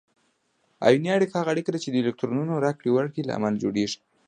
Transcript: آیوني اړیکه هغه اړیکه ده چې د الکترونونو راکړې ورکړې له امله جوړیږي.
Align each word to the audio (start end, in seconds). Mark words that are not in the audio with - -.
آیوني 0.87 1.09
اړیکه 1.17 1.33
هغه 1.37 1.49
اړیکه 1.53 1.69
ده 1.73 1.79
چې 1.83 1.89
د 1.91 1.95
الکترونونو 2.03 2.53
راکړې 2.65 2.89
ورکړې 2.93 3.21
له 3.25 3.33
امله 3.37 3.61
جوړیږي. 3.63 3.97